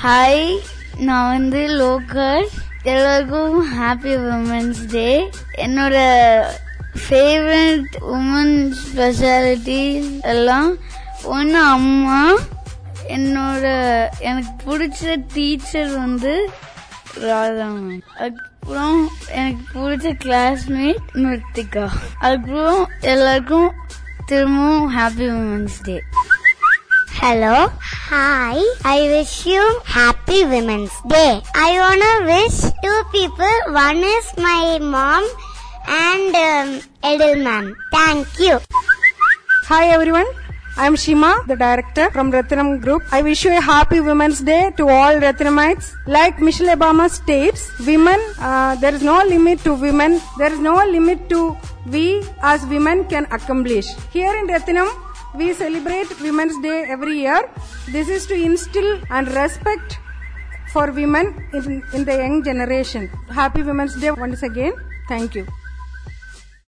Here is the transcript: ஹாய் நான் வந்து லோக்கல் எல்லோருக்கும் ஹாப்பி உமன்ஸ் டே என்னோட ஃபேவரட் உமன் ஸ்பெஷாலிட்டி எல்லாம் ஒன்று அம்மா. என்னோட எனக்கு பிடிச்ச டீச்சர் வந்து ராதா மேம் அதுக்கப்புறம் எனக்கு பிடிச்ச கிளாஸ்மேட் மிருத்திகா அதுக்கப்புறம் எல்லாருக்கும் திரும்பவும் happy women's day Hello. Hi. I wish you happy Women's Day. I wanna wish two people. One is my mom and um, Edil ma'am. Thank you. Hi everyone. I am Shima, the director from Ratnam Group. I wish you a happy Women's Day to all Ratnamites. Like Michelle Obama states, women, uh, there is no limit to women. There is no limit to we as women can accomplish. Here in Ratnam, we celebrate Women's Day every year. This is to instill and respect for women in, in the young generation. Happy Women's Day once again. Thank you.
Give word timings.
ஹாய் 0.00 0.44
நான் 0.98 1.28
வந்து 1.28 1.58
லோக்கல் 1.78 2.44
எல்லோருக்கும் 2.82 3.56
ஹாப்பி 3.78 4.12
உமன்ஸ் 4.28 4.80
டே 4.90 5.08
என்னோட 5.54 5.96
ஃபேவரட் 7.08 7.96
உமன் 8.12 8.54
ஸ்பெஷாலிட்டி 8.80 9.82
எல்லாம் 10.22 10.70
ஒன்று 11.24 11.62
அம்மா. 11.68 12.20
என்னோட 13.08 13.64
எனக்கு 14.20 14.52
பிடிச்ச 14.64 15.22
டீச்சர் 15.34 15.94
வந்து 15.96 16.32
ராதா 17.20 17.66
மேம் 17.76 18.02
அதுக்கப்புறம் 18.18 19.00
எனக்கு 19.28 19.64
பிடிச்ச 19.74 20.12
கிளாஸ்மேட் 20.22 21.02
மிருத்திகா 21.14 21.86
அதுக்கப்புறம் 22.18 22.88
எல்லாருக்கும் 23.00 23.70
திரும்பவும் 24.26 24.96
happy 24.96 25.28
women's 25.34 25.80
day 25.82 25.96
Hello. 27.22 27.68
Hi. 28.08 28.56
I 28.82 28.98
wish 29.14 29.44
you 29.44 29.62
happy 29.84 30.38
Women's 30.52 30.94
Day. 31.06 31.42
I 31.54 31.70
wanna 31.82 32.12
wish 32.28 32.60
two 32.84 33.00
people. 33.12 33.56
One 33.74 33.98
is 33.98 34.28
my 34.38 34.78
mom 34.80 35.26
and 35.86 36.34
um, 36.42 36.68
Edil 37.02 37.42
ma'am. 37.42 37.76
Thank 37.92 38.38
you. 38.38 38.58
Hi 39.68 39.88
everyone. 39.96 40.30
I 40.78 40.86
am 40.86 40.96
Shima, 40.96 41.44
the 41.46 41.56
director 41.56 42.10
from 42.10 42.32
Ratnam 42.32 42.80
Group. 42.80 43.02
I 43.12 43.20
wish 43.20 43.44
you 43.44 43.54
a 43.54 43.60
happy 43.60 44.00
Women's 44.00 44.40
Day 44.40 44.72
to 44.78 44.88
all 44.88 45.20
Ratnamites. 45.26 45.92
Like 46.06 46.40
Michelle 46.40 46.74
Obama 46.74 47.10
states, 47.10 47.70
women, 47.80 48.18
uh, 48.38 48.76
there 48.76 48.94
is 48.94 49.02
no 49.02 49.22
limit 49.24 49.62
to 49.64 49.74
women. 49.74 50.22
There 50.38 50.50
is 50.50 50.58
no 50.58 50.76
limit 50.96 51.28
to 51.28 51.54
we 51.86 52.24
as 52.42 52.64
women 52.64 53.04
can 53.04 53.26
accomplish. 53.26 53.94
Here 54.10 54.34
in 54.34 54.46
Ratnam, 54.46 54.88
we 55.34 55.52
celebrate 55.54 56.20
Women's 56.20 56.58
Day 56.60 56.84
every 56.88 57.20
year. 57.20 57.48
This 57.88 58.08
is 58.08 58.26
to 58.26 58.34
instill 58.34 59.00
and 59.10 59.28
respect 59.28 59.98
for 60.72 60.90
women 60.90 61.48
in, 61.52 61.82
in 61.92 62.04
the 62.04 62.16
young 62.16 62.42
generation. 62.42 63.08
Happy 63.32 63.62
Women's 63.62 63.94
Day 64.00 64.10
once 64.10 64.42
again. 64.42 64.72
Thank 65.08 65.34
you. 65.34 65.46